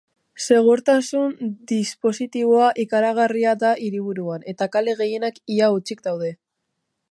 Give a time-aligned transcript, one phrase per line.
[0.45, 1.35] Segurtasun
[1.71, 6.33] dispositiboa ikaragarria da hiriburuan, eta kale gehienak ia hutsik daude.